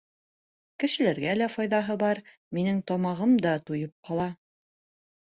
Кешеләргә 0.83 1.35
лә 1.41 1.51
файҙаһы 1.57 1.99
бар, 2.05 2.23
минең 2.59 2.83
тамағым 2.91 3.39
да 3.49 3.55
туйып 3.71 3.97
ҡала. 4.11 4.31